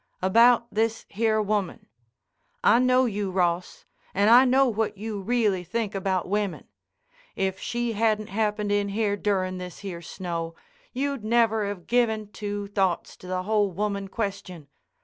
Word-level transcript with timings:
"About 0.23 0.65
this 0.73 1.05
here 1.09 1.39
woman. 1.39 1.85
I 2.63 2.79
know 2.79 3.05
you, 3.05 3.29
Ross, 3.29 3.85
and 4.15 4.31
I 4.31 4.45
know 4.45 4.65
what 4.67 4.97
you 4.97 5.21
reely 5.21 5.63
think 5.63 5.93
about 5.93 6.27
women. 6.27 6.65
If 7.35 7.59
she 7.59 7.91
hadn't 7.91 8.29
happened 8.29 8.71
in 8.71 8.89
here 8.89 9.15
durin' 9.15 9.59
this 9.59 9.77
here 9.85 10.01
snow, 10.01 10.55
you'd 10.91 11.23
never 11.23 11.67
have 11.67 11.85
given 11.85 12.31
two 12.31 12.65
thoughts 12.69 13.15
to 13.17 13.27
the 13.27 13.43
whole 13.43 13.69
woman 13.69 14.07
question. 14.07 14.69